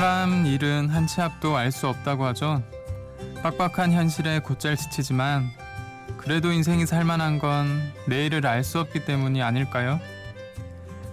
[0.00, 2.62] 사람 일은 한 치 앞도 알 수 없다고 하죠.
[3.42, 5.50] 빡빡한 현실에 곧잘 지치지만
[6.16, 10.00] 그래도 인생이 살만한 건 내일을 알 수 없기 때문이 아닐까요?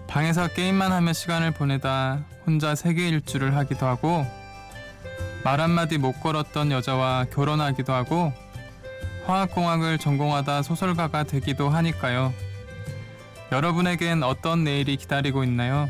[0.08, 4.26] 방에서 게임만 하며 시간을 보내다 혼자 세계 일주를 하기도 하고
[5.44, 8.32] 말 한마디 못 걸었던 여자와 결혼하기도 하고
[9.26, 12.34] 화학공학을 전공하다 소설가가 되기도 하니까요.
[13.52, 15.90] 여러분에겐 어떤 내일이 기다리고 있나요?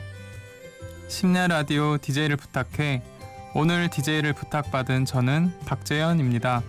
[1.07, 3.02] 심야 라디오 DJ를 부탁해
[3.55, 6.61] 오늘 DJ를 부탁받은 저는 박재현입니다.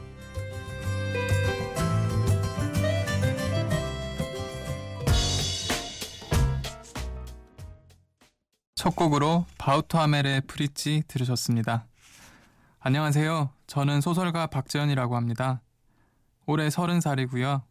[8.77, 11.87] 첫 곡으로 바우터 하멜의 Breezy 들으셨습니다.
[12.79, 13.51] 안녕하세요.
[13.67, 15.61] 저는 소설가 박재현이라고 합니다.
[16.47, 17.63] 올해 30살이고요.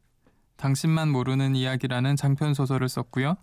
[0.57, 3.37] 당신만 모르는 이야기라는 장편 소설을 썼고요.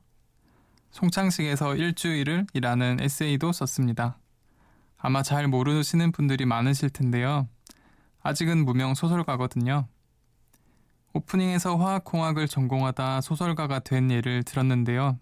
[0.94, 4.16] 송창식에서 일주일을 이라는 에세이도 썼습니다.
[4.96, 7.48] 아마 잘 모르시는 분들이 많으실 텐데요.
[8.22, 9.88] 아직은 무명 소설가거든요.
[11.12, 15.18] 오프닝에서 화학공학을 전공하다 소설가가 된 예를 들었는데요.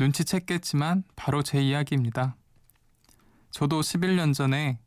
[0.00, 2.34] 눈치챘겠지만 바로 제 이야기입니다.
[3.52, 4.80] 저도 11년 전에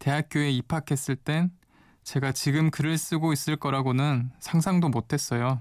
[0.00, 1.52] 대학교에 입학했을 땐
[2.02, 5.60] 제가 지금 글을 쓰고 있을 거라고는 상상도 못했어요.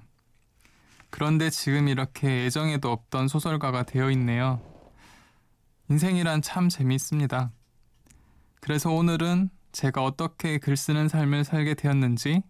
[1.14, 4.60] 그런데 지금 이렇게 애정에도 없던 소설가가 되어 있네요.
[5.92, 7.52] 인생이란 참 재미있습니다.
[8.60, 12.42] 그래서 오늘은 제가 어떻게 글 쓰는 삶을 살게 되었는지,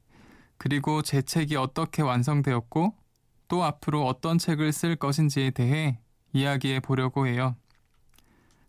[0.57, 2.95] 그리고 제 책이 어떻게 완성되었고,
[3.49, 5.99] 또 앞으로 어떤 책을 쓸 것인지에 대해
[6.31, 7.57] 이야기해 보려고 해요.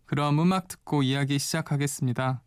[0.05, 2.43] 그럼 음악 듣고 이야기 시작하겠습니다.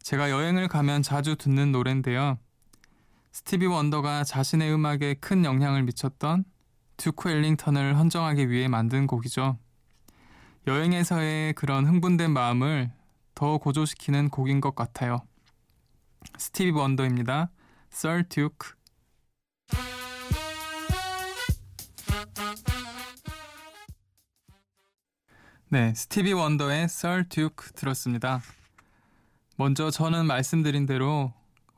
[0.00, 2.38] 제가 여행을 가면 자주 듣는 노래인데요.
[3.36, 6.46] 스티비 원더가 자신의 음악에 큰 영향을 미쳤던
[6.96, 9.58] 듀크 웰링턴을 헌정하기 위해 만든 곡이죠.
[10.66, 12.90] 여행에서의 그런 흥분된 마음을
[13.34, 15.18] 더 고조시키는 곡인 것 같아요.
[16.38, 17.50] 스티비 원더입니다.
[17.92, 18.70] Sir Duke.
[25.68, 28.40] 네, 스티비 원더의 Sir Duke 들었습니다.
[29.56, 31.34] 먼저 저는 말씀드린 대로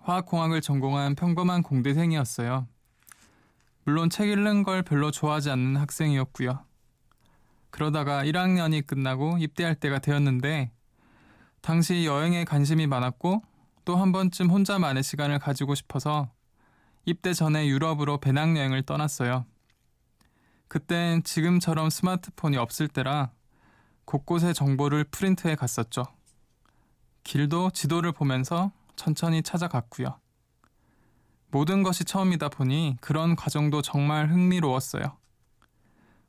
[0.09, 2.67] 화학공학을 전공한 평범한 공대생이었어요.
[3.85, 6.65] 물론 책 읽는 걸 별로 좋아하지 않는 학생이었고요.
[7.69, 10.73] 그러다가 1학년이 끝나고 입대할 때가 되었는데
[11.61, 13.43] 당시 여행에 관심이 많았고
[13.85, 16.31] 또 한 번쯤 혼자만의 시간을 가지고 싶어서
[17.05, 19.45] 입대 전에 유럽으로 배낭여행을 떠났어요.
[20.69, 23.31] 그땐 지금처럼 스마트폰이 없을 때라
[24.07, 26.05] 곳곳의 정보를 프린트해 갔었죠.
[27.25, 30.21] 길도 지도를 보면서 천천히 찾아갔고요.
[31.51, 35.17] 모든 것이 처음이다 보니 그런 과정도 정말 흥미로웠어요.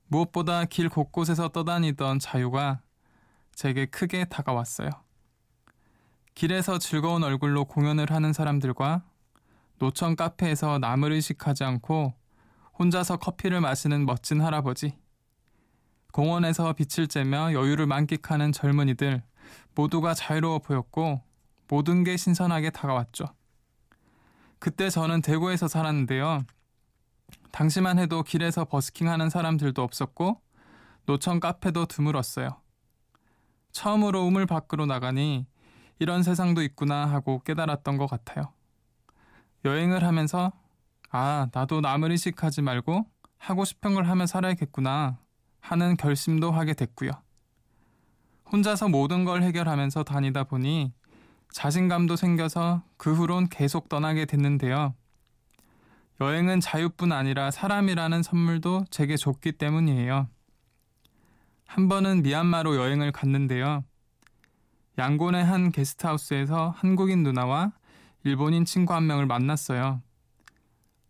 [0.08, 2.82] 무엇보다 길 곳곳에서 떠다니던 자유가
[3.54, 4.90] 제게 크게 다가왔어요.
[6.36, 9.04] 길에서 즐거운 얼굴로 공연을 하는 사람들과
[9.80, 12.14] 노천 카페에서 남을 의식하지 않고
[12.78, 14.98] 혼자서 커피를 마시는 멋진 할아버지,
[16.14, 19.22] 공원에서 빛을 쬐며 여유를 만끽하는 젊은이들,
[19.76, 21.22] 모두가 자유로워 보였고
[21.70, 23.26] 모든 게 신선하게 다가왔죠.
[24.58, 26.44] 그때 저는 대구에서 살았는데요.
[27.52, 30.42] 당시만 해도 길에서 버스킹하는 사람들도 없었고
[31.06, 32.62] 노천 카페도 드물었어요.
[33.72, 35.46] 처음으로 우물 밖으로 나가니
[36.00, 38.54] 이런 세상도 있구나 하고 깨달았던 것 같아요.
[39.64, 40.52] 여행을 하면서
[41.12, 43.06] 아, 나도 남을 의식하지 말고
[43.38, 45.20] 하고 싶은 걸 하며 살아야겠구나
[45.60, 47.12] 하는 결심도 하게 됐고요.
[48.52, 50.94] 혼자서 모든 걸 해결하면서 다니다 보니
[51.52, 54.94] 자신감도 생겨서 그 후론 계속 떠나게 됐는데요.
[56.22, 60.28] 여행은 자유뿐 아니라 사람이라는 선물도 제게 줬기 때문이에요.
[61.66, 63.84] 한 번은 미얀마로 여행을 갔는데요.
[64.98, 67.72] 양곤의 한 게스트하우스에서 한국인 누나와
[68.24, 70.02] 일본인 친구 한 명을 만났어요.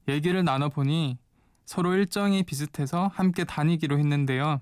[0.08, 1.18] 얘기를 나눠보니
[1.66, 4.62] 서로 일정이 비슷해서 함께 다니기로 했는데요.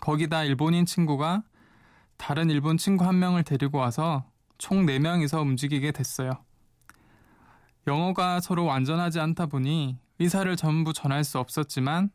[0.00, 1.44] 거기다 일본인 친구가
[2.16, 4.29] 다른 일본 친구 한 명을 데리고 와서
[4.60, 6.32] 총 4명이서 움직이게 됐어요.
[7.86, 12.10] 영어가 서로 완전하지 않다 보니 의사를 전부 전할 수 없었지만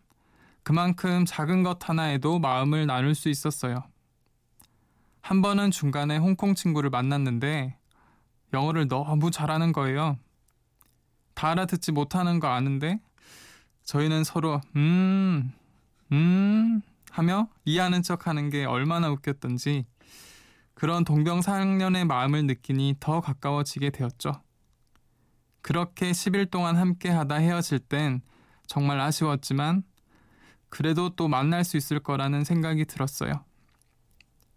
[0.62, 3.83] 그만큼 작은 것 하나에도 마음을 나눌 수 있었어요.
[5.21, 7.77] 한 번은 중간에 홍콩 친구를 만났는데
[8.53, 10.19] 영어를 너무 잘하는 거예요.
[11.33, 13.01] 다 알아듣지 못하는 거 아는데
[13.86, 15.51] 저희는 서로 음,
[16.12, 19.86] 음 하며 이해하는 척 하는 게 얼마나 웃겼던지
[20.75, 24.33] 그런 동병상련의 마음을 느끼니 더 가까워지게 되었죠.
[25.62, 28.22] 그렇게 10일 동안 함께 하다 헤어질 땐
[28.68, 29.83] 정말 아쉬웠지만
[30.69, 33.44] 그래도 또 만날 수 있을 거라는 생각이 들었어요.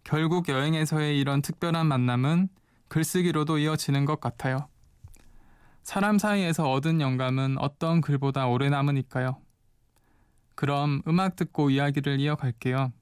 [0.05, 2.49] 결국 여행에서의 이런 특별한 만남은
[2.89, 4.69] 글쓰기로도 이어지는 것 같아요.
[5.83, 9.41] 사람 사이에서 얻은 영감은 어떤 글보다 오래 남으니까요.
[10.55, 12.93] 그럼 음악 듣고 이야기를 이어갈게요.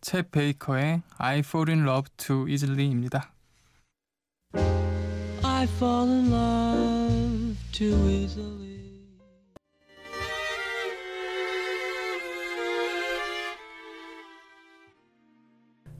[0.00, 3.32] 챗 베이커의 I Fall in Love Too Easily입니다.
[5.44, 8.80] I fall in love too easily.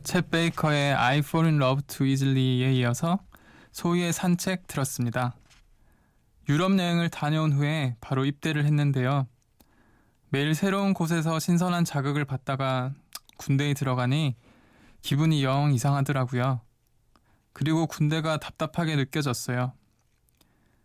[0.02, 3.20] 챗 베이커의 I Fall in Love Too Easily에 이어서
[3.72, 5.34] 소희의 산책 들었습니다.
[6.48, 9.28] 유럽 여행을 다녀온 후에 바로 입대를 했는데요.
[10.30, 12.94] 매일 새로운 곳에서 신선한 자극을 받다가
[13.40, 14.36] 군대에 들어가니
[15.00, 16.60] 기분이 영 이상하더라고요.
[17.54, 19.72] 그리고 군대가 답답하게 느껴졌어요.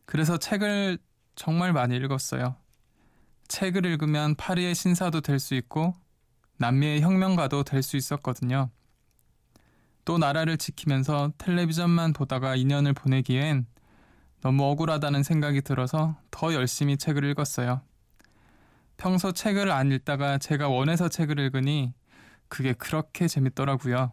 [0.06, 0.98] 그래서 책을
[1.36, 2.56] 정말 많이 읽었어요.
[3.50, 5.96] 책을 읽으면 파리의 신사도 될 수 있고
[6.58, 8.70] 남미의 혁명가도 될 수 있었거든요.
[10.06, 13.66] 또 나라를 지키면서 텔레비전만 보다가 2년을 보내기엔
[14.40, 17.82] 너무 억울하다는 생각이 들어서 더 열심히 책을 읽었어요.
[18.96, 21.94] 평소 책을 안 읽다가 제가 원해서 책을 읽으니
[22.48, 24.12] 그게 그렇게 재밌더라고요.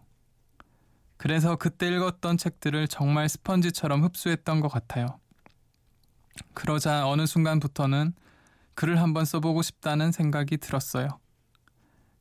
[1.16, 5.20] 그래서 그때 읽었던 책들을 정말 스펀지처럼 흡수했던 것 같아요.
[6.54, 8.14] 그러자 어느 순간부터는
[8.74, 11.20] 글을 한번 써보고 싶다는 생각이 들었어요.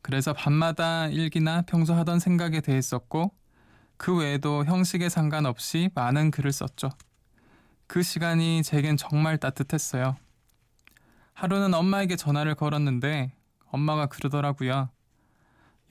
[0.02, 3.34] 그래서 밤마다 일기나 평소 하던 생각에 대해 썼고,
[3.98, 6.90] 그 외에도 형식에 상관없이 많은 글을 썼죠.
[7.88, 10.16] 그 시간이 제겐 정말 따뜻했어요.
[11.34, 13.34] 하루는 엄마에게 전화를 걸었는데
[13.68, 14.90] 엄마가 그러더라고요.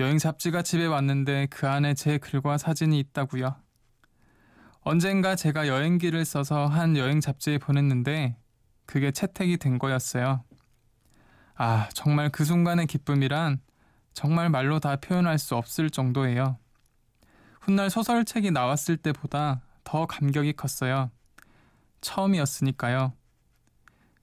[0.00, 3.54] 여행 잡지가 집에 왔는데 그 안에 제 글과 사진이 있다고요.
[4.80, 8.38] 언젠가 제가 여행기를 써서 한 여행 잡지에 보냈는데
[8.86, 10.42] 그게 채택이 된 거였어요.
[11.54, 13.60] 아, 정말 그 순간의 기쁨이란
[14.14, 16.56] 정말 말로 다 표현할 수 없을 정도예요.
[17.60, 21.10] 훗날 소설책이 나왔을 때보다 더 감격이 컸어요.
[22.00, 23.12] 처음이었으니까요.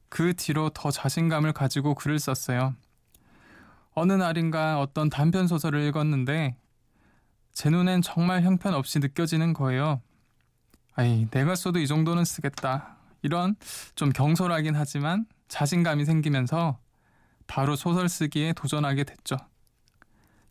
[0.10, 2.76] 그 뒤로 더 자신감을 가지고 글을 썼어요.
[4.00, 6.56] 어느 날인가 어떤 단편 소설을 읽었는데
[7.54, 10.04] 제 눈엔 정말 형편없이 느껴지는 거예요.
[10.94, 12.98] 아이, 내가 써도 이 정도는 쓰겠다.
[13.24, 13.56] 이런
[13.96, 16.78] 좀 경솔하긴 하지만 자신감이 생기면서
[17.48, 19.36] 바로 소설 쓰기에 도전하게 됐죠.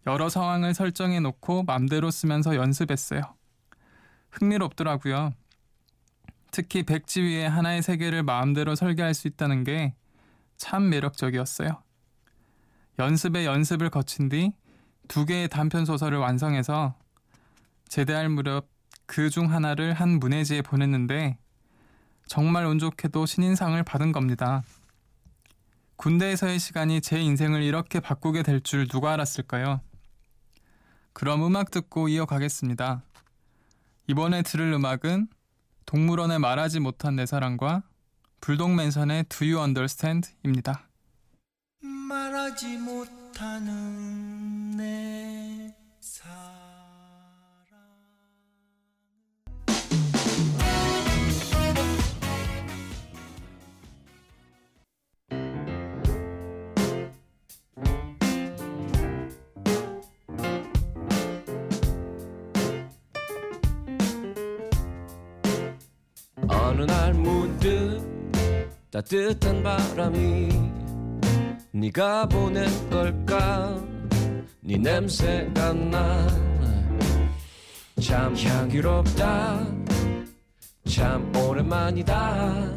[0.09, 3.21] 여러 상황을 설정해 놓고 맘대로 쓰면서 연습했어요.
[4.31, 5.35] 흥미롭더라고요.
[6.51, 9.95] 특히 백지 위에 하나의 세계를 마음대로 설계할 수 있다는 게
[10.57, 11.83] 참 매력적이었어요.
[12.99, 14.53] 연습에 연습을 거친 뒤
[15.09, 16.95] 두 개의 단편 소설을 완성해서
[17.89, 18.69] 제대할 무렵
[19.07, 21.39] 그 중 하나를 한 문해지에 보냈는데
[22.27, 24.65] 정말 운 좋게도 신인상을 받은 겁니다.
[25.95, 29.81] 군대에서의 시간이 제 인생을 이렇게 바꾸게 될 줄 누가 알았을까요?
[31.13, 33.03] 그럼 음악 듣고 이어가겠습니다.
[34.09, 35.29] 이번에 들을 음악은
[35.87, 37.85] 동물원에 말하지 못한 내 사랑과
[38.41, 40.89] 불독맨선의 Do You Understand입니다.
[42.07, 46.55] 말하지 못하는 내 사랑.
[66.49, 68.01] 어느 날 문득
[68.93, 70.76] 따뜻한 바람이
[71.77, 73.79] 네가 보낸 걸까?
[74.63, 76.25] 네 냄새가 나참
[78.35, 79.63] 향기롭다.
[80.89, 82.77] 참 오랜만이다.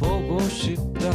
[0.00, 1.10] 보고 싶다.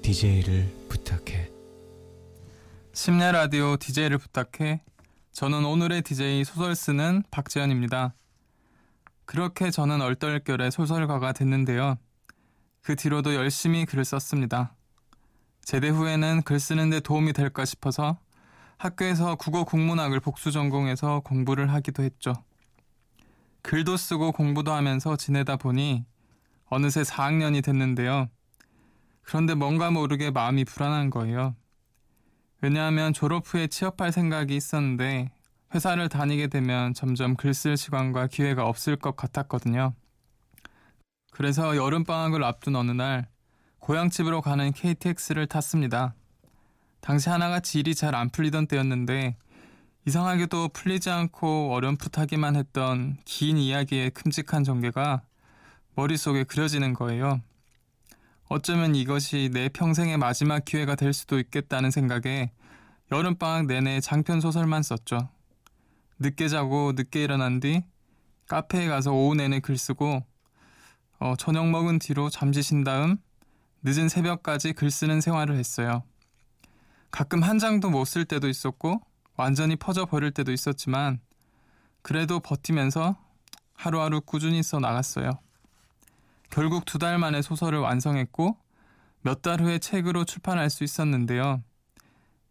[0.00, 1.50] DJ를 부탁해.
[2.94, 4.80] 심야 라디오 DJ를 부탁해.
[5.32, 8.14] 저는 오늘의 DJ 소설 쓰는 박재현입니다.
[9.26, 11.98] 그렇게 저는 얼떨결에 소설가가 됐는데요.
[12.82, 14.74] 그 뒤로도 열심히 글을 썼습니다.
[15.62, 18.18] 제대 후에는 글 쓰는데 도움이 될까 싶어서
[18.78, 22.32] 학교에서 국어 국문학을 복수 전공해서 공부를 하기도 했죠.
[23.62, 26.06] 글도 쓰고 공부도 하면서 지내다 보니
[26.66, 28.28] 어느새 4학년이 됐는데요.
[29.22, 31.54] 그런데 뭔가 모르게 마음이 불안한 거예요.
[32.62, 35.30] 왜냐하면 졸업 후에 취업할 생각이 있었는데
[35.74, 39.94] 회사를 다니게 되면 점점 글 쓸 시간과 기회가 없을 것 같았거든요.
[41.30, 43.28] 그래서 여름방학을 앞둔 어느 날
[43.78, 46.14] 고향집으로 가는 KTX를 탔습니다.
[47.00, 49.36] 당시 하나같이 일이 잘 안 풀리던 때였는데
[50.06, 55.22] 이상하게도 풀리지 않고 어렴풋하기만 했던 긴 이야기의 큼직한 전개가
[55.94, 57.40] 머릿속에 그려지는 거예요.
[58.48, 62.50] 어쩌면 이것이 내 평생의 마지막 기회가 될 수도 있겠다는 생각에
[63.12, 65.28] 여름방학 내내 장편 소설만 썼죠.
[66.18, 67.82] 늦게 자고 늦게 일어난 뒤
[68.48, 70.24] 카페에 가서 오후 내내 글 쓰고
[71.20, 73.18] 어, 저녁 먹은 뒤로 잠지신 다음
[73.82, 76.02] 늦은 새벽까지 글 쓰는 생활을 했어요.
[77.10, 79.00] 가끔 한 장도 못 쓸 때도 있었고
[79.36, 81.20] 완전히 퍼져 버릴 때도 있었지만
[82.02, 83.16] 그래도 버티면서
[83.74, 85.30] 하루하루 꾸준히 써 나갔어요.
[86.50, 88.56] 결국 두 달 만에 소설을 완성했고
[89.22, 91.62] 몇 달 후에 책으로 출판할 수 있었는데요.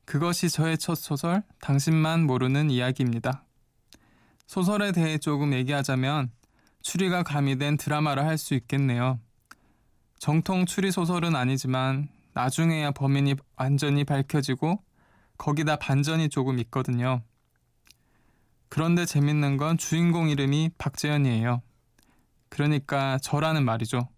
[0.06, 3.44] 그것이 저의 첫 소설 당신만 모르는 이야기입니다.
[4.48, 6.32] 소설에 대해 조금 얘기하자면
[6.82, 9.20] 추리가 가미된 드라마를 할 수 있겠네요.
[10.18, 14.84] 정통 추리 소설은 아니지만 나중에야 범인이 완전히 밝혀지고
[15.38, 17.22] 거기다 반전이 조금 있거든요.
[18.70, 21.62] 그런데 재밌는 건 주인공 이름이 박재현이에요.
[22.50, 24.10] 그러니까 저라는 말이죠.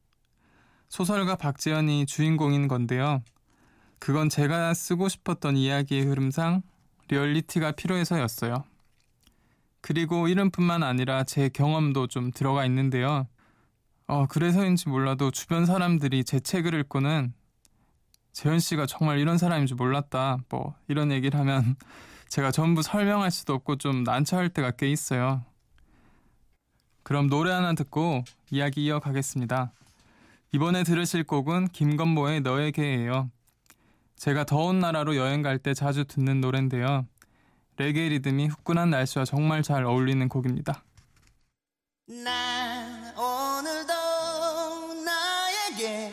[0.89, 3.23] 소설가 박재현이 주인공인 건데요.
[3.99, 6.63] 그건 제가 쓰고 싶었던 이야기의 흐름상
[7.07, 8.63] 리얼리티가 필요해서였어요.
[9.81, 13.27] 그리고 이름뿐만 아니라 제 경험도 좀 들어가 있는데요.
[14.07, 17.33] 어, 그래서인지 몰라도 주변 사람들이 제 책을 읽고는
[18.33, 20.37] 재현 씨가 정말 이런 사람인 줄 몰랐다.
[20.49, 21.75] 뭐 이런 얘기를 하면
[22.29, 25.43] 제가 전부 설명할 수도 없고 좀 난처할 때가 꽤 있어요.
[27.03, 29.73] 그럼 노래 하나 듣고 이야기 이어가겠습니다.
[30.53, 33.31] 이번에 들으실 곡은 김건모의 너에게예요.
[34.15, 37.07] 제가 더운 나라로 여행 갈 때 자주 듣는 노래인데요.
[37.77, 40.83] 레게 리듬이 후끈한 날씨와 정말 잘 어울리는 곡입니다.
[42.07, 43.93] 난 오늘도
[45.03, 46.11] 나에게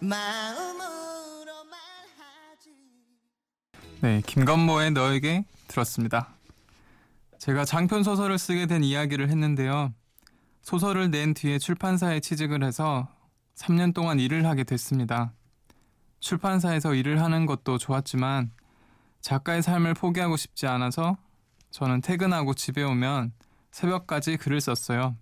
[0.00, 2.70] 마음으로 말하지
[4.00, 6.28] 네, 김건모의 너에게 들었습니다.
[7.38, 9.92] 제가 장편 소설을 쓰게 된 이야기를 했는데요.
[10.62, 13.08] 소설을 낸 뒤에 출판사에 취직을 해서
[13.56, 15.32] 3년 동안 일을 하게 됐습니다.
[16.20, 18.50] 출판사에서 일을 하는 것도 좋았지만
[19.26, 21.16] 작가의 삶을 포기하고 싶지 않아서
[21.72, 23.32] 저는 퇴근하고 집에 오면
[23.72, 25.16] 새벽까지 글을 썼어요.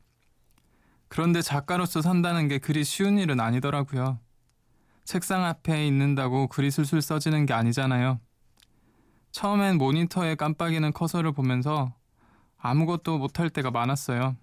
[1.09, 4.19] 그런데 작가로서 산다는 게 그리 쉬운 일은 아니더라고요.
[5.05, 8.21] 책상 앞에 있는다고 글이 술술 써지는 게 아니잖아요.
[9.33, 11.95] 처음엔 모니터에 깜빡이는 커서를 보면서
[12.59, 14.37] 아무것도 못할 때가 많았어요.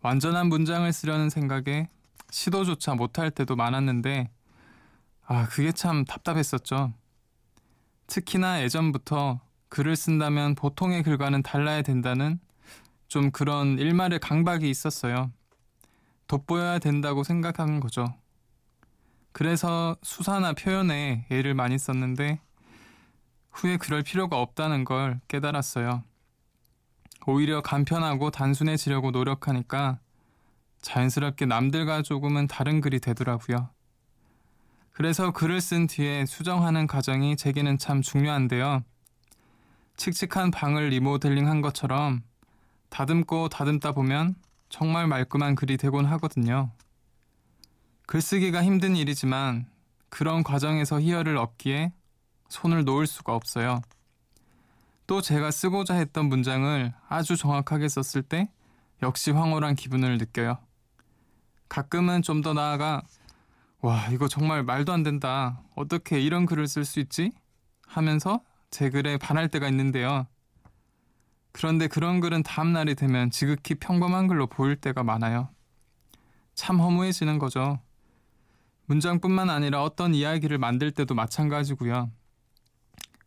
[0.00, 1.90] 완전한 문장을 쓰려는 생각에
[2.30, 4.30] 시도조차 못할 때도 많았는데,
[5.26, 6.94] 아, 그게 참 답답했었죠.
[8.06, 12.38] 특히나 예전부터 글을 쓴다면 보통의 글과는 달라야 된다는
[13.08, 15.32] 좀 그런 일말의 강박이 있었어요.
[16.26, 18.14] 돋보여야 된다고 생각한 거죠.
[19.32, 22.40] 그래서 수사나 표현에 애를 많이 썼는데
[23.50, 26.02] 후에 그럴 필요가 없다는 걸 깨달았어요.
[27.26, 29.98] 오히려 간편하고 단순해지려고 노력하니까
[30.80, 33.68] 자연스럽게 남들과 조금은 다른 글이 되더라고요.
[34.96, 38.82] 그래서 글을 쓴 뒤에 수정하는 과정이 제게는 참 중요한데요.
[39.98, 42.22] 칙칙한 방을 리모델링 한 것처럼
[42.88, 44.36] 다듬고 다듬다 보면
[44.70, 46.70] 정말 말끔한 글이 되곤 하거든요.
[48.06, 49.66] 글쓰기가 힘든 일이지만
[50.08, 51.92] 그런 과정에서 희열을 얻기에
[52.48, 53.82] 손을 놓을 수가 없어요.
[55.06, 58.50] 또 제가 쓰고자 했던 문장을 아주 정확하게 썼을 때
[59.02, 60.56] 역시 황홀한 기분을 느껴요.
[61.68, 63.02] 가끔은 좀 더 나아가
[63.80, 65.62] 와, 이거 정말 말도 안 된다.
[65.74, 67.32] 어떻게 이런 글을 쓸 수 있지?
[67.86, 68.40] 하면서
[68.70, 70.26] 제 글에 반할 때가 있는데요.
[71.52, 75.48] 그런데 그런 글은 다음날이 되면 지극히 평범한 글로 보일 때가 많아요.
[76.54, 77.80] 참 허무해지는 거죠.
[78.86, 82.10] 문장뿐만 아니라 어떤 이야기를 만들 때도 마찬가지고요.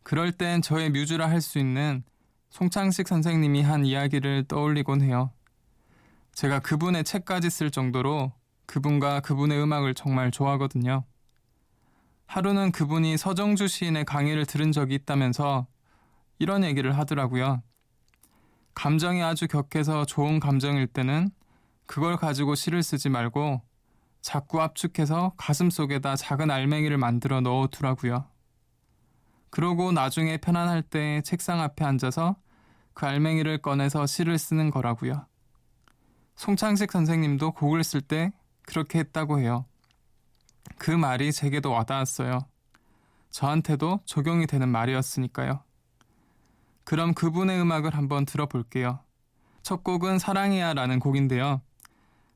[0.03, 2.03] 그럴 땐 저의 뮤즈라 할 수 있는
[2.49, 5.31] 송창식 선생님이 한 이야기를 떠올리곤 해요.
[6.33, 8.31] 제가 그분의 책까지 쓸 정도로
[8.69, 11.03] 그분과 그분의 음악을 정말 좋아하거든요.
[12.27, 15.65] 하루는 그분이 서정주 시인의 강의를 들은 적이 있다면서
[16.37, 17.63] 이런 얘기를 하더라고요.
[18.75, 21.31] 감정이 아주 격해서 좋은 감정일 때는
[21.87, 23.59] 그걸 가지고 시를 쓰지 말고
[24.21, 28.27] 자꾸 압축해서 가슴 속에다 작은 알맹이를 만들어 넣어 두라고요.
[29.49, 32.35] 그러고 나중에 편안할 때 책상 앞에 앉아서
[32.93, 35.25] 그 알맹이를 꺼내서 시를 쓰는 거라고요.
[36.35, 38.31] 송창식 선생님도 곡을 쓸 때
[38.69, 39.65] 그렇게 했다고 해요.
[40.77, 42.45] 그 말이 제게도 와닿았어요.
[43.31, 45.63] 저한테도 적용이 되는 말이었으니까요.
[46.83, 48.99] 그럼 그분의 음악을 한번 들어볼게요.
[49.63, 51.61] 첫 곡은 사랑이야 라는 곡인데요.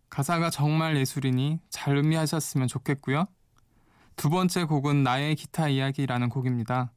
[0.10, 3.28] 가사가 정말 예술이니 잘 음미하셨으면 좋겠고요.
[4.16, 6.92] 두 번째 곡은 나의 기타 이야기라는 곡입니다.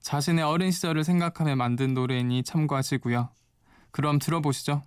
[0.00, 3.28] 자신의 어린 시절을 생각하며 만든 노래이니 참고하시고요.
[3.90, 4.82] 그럼 들어보시죠.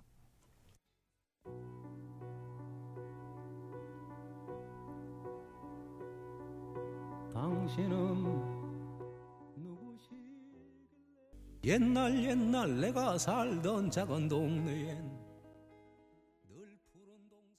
[11.68, 15.18] 옛날 옛날 내가 살던 작은 동네엔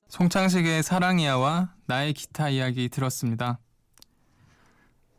[0.07, 3.59] 송창식의 사랑이야와 나의 기타 이야기 들었습니다.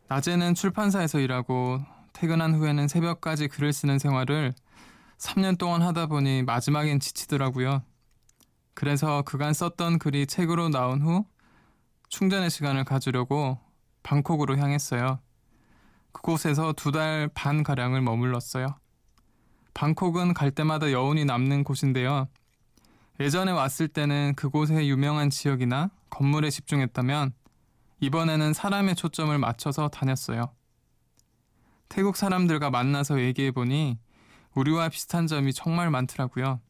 [0.08, 1.78] 낮에는 출판사에서 일하고
[2.12, 4.54] 퇴근한 후에는 새벽까지 글을 쓰는 생활을
[5.18, 7.84] 3년 동안 하다 보니 마지막엔 지치더라고요.
[8.74, 11.24] 그래서 그간 썼던 글이 책으로 나온 후
[12.08, 13.60] 충전의 시간을 가지려고
[14.02, 15.21] 방콕으로 향했어요.
[16.12, 18.66] 그곳에서 두 달 반 가량을 머물렀어요.
[19.75, 22.28] 방콕은 갈 때마다 여운이 남는 곳인데요.
[23.21, 27.33] 예전에 왔을 때는 그곳의 유명한 지역이나 건물에 집중했다면
[28.00, 30.52] 이번에는 사람의 초점을 맞춰서 다녔어요.
[31.88, 33.99] 태국 사람들과 만나서 얘기해보니
[34.54, 36.61] 우리와 비슷한 점이 정말 많더라고요.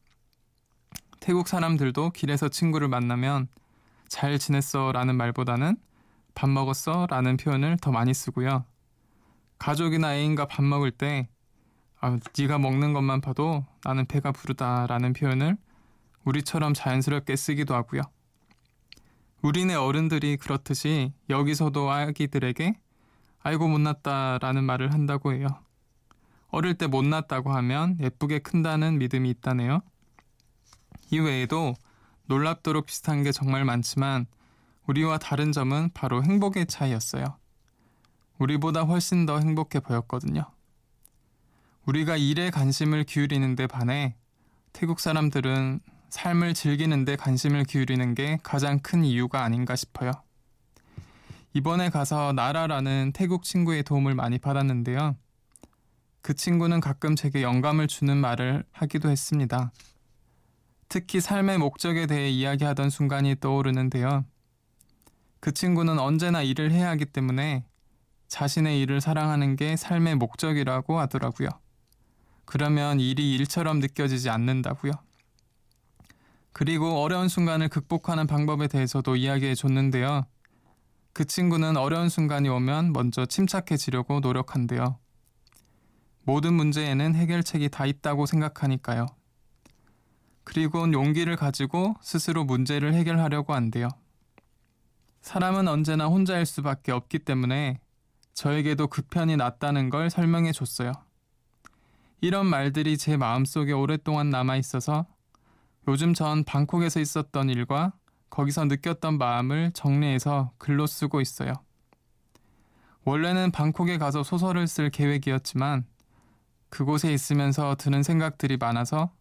[1.19, 3.47] 태국 사람들도 길에서 친구를 만나면
[4.07, 5.77] 잘 지냈어 라는 말보다는
[6.33, 8.65] 밥 먹었어 라는 표현을 더 많이 쓰고요.
[9.57, 11.29] 가족이나 애인과 밥 먹을 때
[11.99, 15.57] 아, 네가 먹는 것만 봐도 나는 배가 부르다 라는 표현을
[16.25, 18.01] 우리처럼 자연스럽게 쓰기도 하고요.
[19.41, 22.79] 우리네 어른들이 그렇듯이 여기서도 아기들에게
[23.43, 25.47] 아이고 못났다 라는 말을 한다고 해요.
[26.49, 29.81] 어릴 때 못났다고 하면 예쁘게 큰다는 믿음이 있다네요.
[31.11, 31.73] 이외에도
[32.25, 34.27] 놀랍도록 비슷한 게 정말 많지만
[34.91, 37.37] 우리와 다른 점은 바로 행복의 차이였어요.
[38.39, 40.43] 우리보다 훨씬 더 행복해 보였거든요.
[41.85, 44.15] 우리가 일에 관심을 기울이는데 반해
[44.73, 45.79] 태국 사람들은
[46.09, 50.11] 삶을 즐기는데 관심을 기울이는 게 가장 큰 이유가 아닌가 싶어요.
[51.53, 55.15] 이번에 가서 나라라는 태국 친구의 도움을 많이 받았는데요.
[56.21, 59.71] 그 친구는 가끔 제게 영감을 주는 말을 하기도 했습니다.
[60.89, 64.25] 특히 삶의 목적에 대해 이야기하던 순간이 떠오르는데요.
[65.41, 67.65] 그 친구는 언제나 일을 해야 하기 때문에
[68.27, 71.49] 자신의 일을 사랑하는 게 삶의 목적이라고 하더라고요.
[72.45, 74.93] 그러면 일이 일처럼 느껴지지 않는다고요.
[76.53, 80.25] 그리고 어려운 순간을 극복하는 방법에 대해서도 이야기해 줬는데요.
[81.11, 84.99] 그 친구는 어려운 순간이 오면 먼저 침착해지려고 노력한대요.
[86.23, 89.07] 모든 문제에는 해결책이 다 있다고 생각하니까요.
[90.43, 93.89] 그리고 용기를 가지고 스스로 문제를 해결하려고 한대요.
[95.21, 97.79] 사람은 언제나 혼자일 수밖에 없기 때문에
[98.33, 100.91] 저에게도 그 편이 낫다는 걸 설명해 줬어요.
[102.21, 105.05] 이런 말들이 제 마음속에 오랫동안 남아 있어서
[105.87, 107.93] 요즘 전 방콕에서 있었던 일과
[108.29, 111.53] 거기서 느꼈던 마음을 정리해서 글로 쓰고 있어요.
[113.03, 115.85] 원래는 방콕에 가서 소설을 쓸 계획이었지만
[116.69, 119.11] 그곳에 있으면서 드는 생각들이 많아서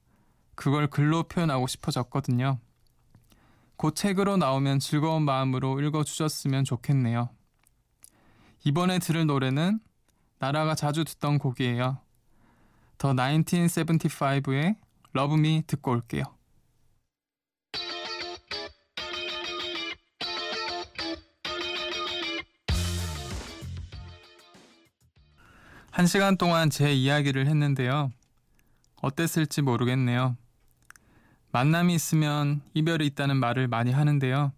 [0.54, 2.58] 그걸 글로 표현하고 싶어졌거든요.
[3.80, 7.30] 곧 책으로 나오면 즐거운 마음으로 읽어주셨으면 좋겠네요.
[8.62, 9.80] 이번에 들을 노래는
[10.38, 11.96] 나라가 자주 듣던 곡이에요.
[12.98, 14.76] 더 1975의
[15.16, 16.24] Love Me 듣고 올게요.
[25.90, 28.12] 한 시간 동안 제 이야기를 했는데요.
[29.00, 30.36] 어땠을지 모르겠네요.
[31.52, 34.52] 만남이 있으면 이별이 있다는 말을 많이 하는데요.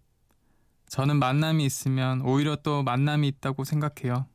[0.87, 4.27] 저는 만남이 있으면 오히려 또 만남이 있다고 생각해요.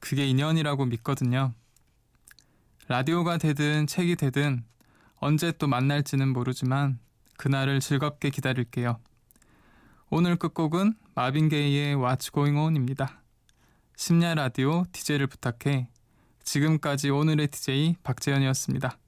[0.00, 1.52] 그게 인연이라고 믿거든요.
[2.88, 4.64] 라디오가 되든 책이 되든
[5.16, 6.98] 언제 또 만날지는 모르지만
[7.36, 8.98] 그날을 즐겁게 기다릴게요.
[10.08, 13.22] 오늘 끝곡은 마빈 게이의 What's Going On입니다.
[13.96, 15.88] 심야 라디오 DJ를 부탁해.
[16.44, 18.98] 지금까지 오늘의 DJ 박재현이었습니다.